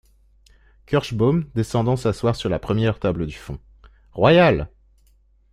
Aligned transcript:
Kirschbaum, 0.87 1.45
descendant 1.53 1.95
s’asseoir 1.95 2.35
sur 2.35 2.49
la 2.49 2.57
première 2.57 2.97
table 2.97 3.27
du 3.27 3.35
fond.— 3.35 3.59
Royal! 4.13 4.67